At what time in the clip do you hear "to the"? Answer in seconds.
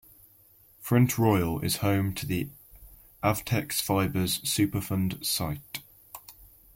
2.15-2.49